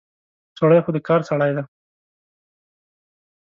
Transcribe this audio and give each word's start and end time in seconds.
سړی 0.57 0.79
خو 0.83 0.91
د 0.95 0.97
کار 1.07 1.21
سړی 1.29 1.51
دی. 1.55 1.63